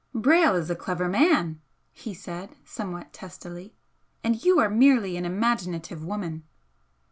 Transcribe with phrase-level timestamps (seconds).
[0.15, 3.75] "Brayle is a clever man," he said, somewhat testily,
[4.23, 6.41] "And you are merely an imaginative woman."